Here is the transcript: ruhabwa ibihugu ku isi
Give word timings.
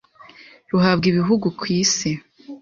ruhabwa 0.71 1.05
ibihugu 1.11 1.45
ku 1.57 1.63
isi 1.79 2.11